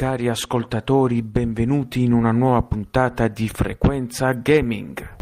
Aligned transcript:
Cari 0.00 0.30
ascoltatori, 0.30 1.20
benvenuti 1.20 2.04
in 2.04 2.14
una 2.14 2.30
nuova 2.32 2.62
puntata 2.62 3.28
di 3.28 3.50
Frequenza 3.50 4.32
Gaming. 4.32 5.16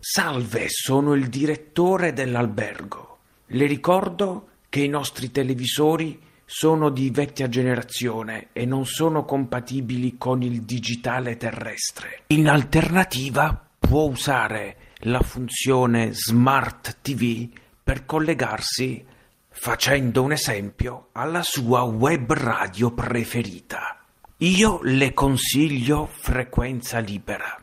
Salve, 0.00 0.68
sono 0.70 1.12
il 1.12 1.26
direttore 1.26 2.14
dell'albergo. 2.14 3.18
Le 3.48 3.66
ricordo 3.66 4.48
che 4.70 4.80
i 4.80 4.88
nostri 4.88 5.30
televisori 5.30 6.18
sono 6.46 6.88
di 6.88 7.10
vecchia 7.10 7.46
generazione 7.50 8.48
e 8.54 8.64
non 8.64 8.86
sono 8.86 9.26
compatibili 9.26 10.16
con 10.16 10.40
il 10.40 10.62
digitale 10.62 11.36
terrestre. 11.36 12.22
In 12.28 12.48
alternativa 12.48 13.68
può 13.78 14.04
usare 14.04 14.76
la 15.00 15.20
funzione 15.20 16.14
Smart 16.14 17.00
TV 17.02 17.50
per 17.84 18.06
collegarsi, 18.06 19.04
facendo 19.52 20.22
un 20.22 20.32
esempio, 20.32 21.08
alla 21.12 21.42
sua 21.42 21.82
web 21.82 22.32
radio 22.32 22.92
preferita. 22.92 23.98
Io 24.38 24.80
le 24.82 25.12
consiglio 25.12 26.06
frequenza 26.06 26.98
libera. 26.98 27.56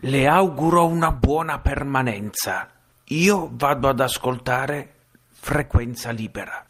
Le 0.00 0.26
auguro 0.26 0.86
una 0.86 1.12
buona 1.12 1.60
permanenza. 1.60 2.68
Io 3.04 3.50
vado 3.52 3.88
ad 3.88 4.00
ascoltare 4.00 4.94
frequenza 5.28 6.10
libera. 6.10 6.64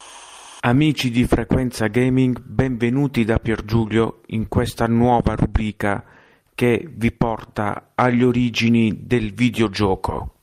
Amici 0.61 1.09
di 1.09 1.25
Frequenza 1.25 1.87
Gaming, 1.87 2.39
benvenuti 2.39 3.25
da 3.25 3.39
Pier 3.39 3.65
Giulio 3.65 4.21
in 4.27 4.47
questa 4.47 4.85
nuova 4.85 5.35
rubrica 5.35 6.05
che 6.53 6.87
vi 6.89 7.11
porta 7.11 7.91
agli 7.95 8.23
origini 8.23 9.05
del 9.05 9.33
videogioco. 9.33 10.35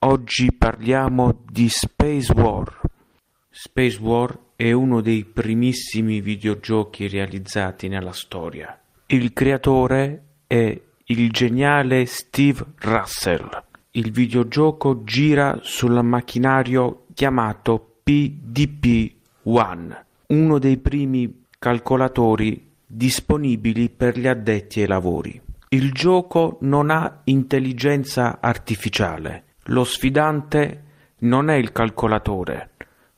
Oggi 0.00 0.52
parliamo 0.52 1.42
di 1.44 1.68
Space 1.68 2.32
War. 2.32 2.80
Space 3.52 3.98
War 4.00 4.38
è 4.54 4.70
uno 4.70 5.00
dei 5.00 5.24
primissimi 5.24 6.20
videogiochi 6.20 7.08
realizzati 7.08 7.88
nella 7.88 8.12
storia. 8.12 8.80
Il 9.06 9.32
creatore 9.32 10.22
è 10.46 10.80
il 11.06 11.30
geniale 11.32 12.06
Steve 12.06 12.64
Russell. 12.78 13.64
Il 13.90 14.12
videogioco 14.12 15.02
gira 15.02 15.58
sul 15.62 16.00
macchinario 16.04 17.06
chiamato 17.12 18.02
PDP-1, 18.04 20.00
uno 20.28 20.58
dei 20.60 20.76
primi 20.76 21.46
calcolatori 21.58 22.70
disponibili 22.86 23.90
per 23.90 24.16
gli 24.16 24.28
addetti 24.28 24.80
ai 24.80 24.86
lavori. 24.86 25.42
Il 25.70 25.90
gioco 25.90 26.58
non 26.60 26.90
ha 26.90 27.22
intelligenza 27.24 28.38
artificiale. 28.40 29.54
Lo 29.64 29.82
sfidante 29.82 30.84
non 31.18 31.50
è 31.50 31.56
il 31.56 31.72
calcolatore, 31.72 32.70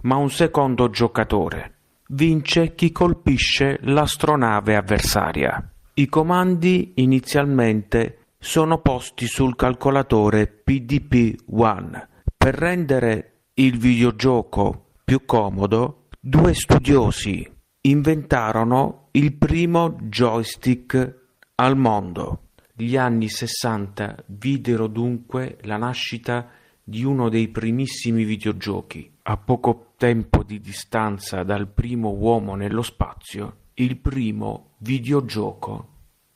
ma 0.02 0.16
un 0.16 0.30
secondo 0.30 0.90
giocatore. 0.90 1.74
Vince 2.08 2.74
chi 2.74 2.92
colpisce 2.92 3.78
l'astronave 3.82 4.76
avversaria. 4.76 5.72
I 5.94 6.06
comandi 6.08 6.92
inizialmente 6.96 8.18
sono 8.38 8.78
posti 8.80 9.26
sul 9.26 9.56
calcolatore 9.56 10.62
PDP-1. 10.64 12.06
Per 12.36 12.54
rendere 12.54 13.44
il 13.54 13.78
videogioco 13.78 14.94
più 15.04 15.24
comodo, 15.24 16.08
due 16.18 16.54
studiosi 16.54 17.48
inventarono 17.82 19.08
il 19.12 19.34
primo 19.34 19.96
joystick 20.00 21.20
al 21.56 21.76
mondo. 21.76 22.48
Gli 22.74 22.96
anni 22.96 23.28
sessanta 23.28 24.16
videro 24.26 24.86
dunque 24.86 25.58
la 25.62 25.76
nascita 25.76 26.48
di 26.82 27.04
uno 27.04 27.28
dei 27.28 27.48
primissimi 27.48 28.24
videogiochi. 28.24 29.10
A 29.22 29.36
poco 29.36 29.92
tempo 29.96 30.42
di 30.42 30.60
distanza 30.60 31.42
dal 31.42 31.68
primo 31.68 32.10
uomo 32.10 32.54
nello 32.54 32.82
spazio, 32.82 33.56
il 33.74 33.96
primo 33.98 34.74
videogioco 34.78 35.88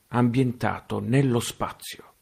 ambientato 0.08 1.00
nello 1.00 1.40
spazio. 1.40 2.15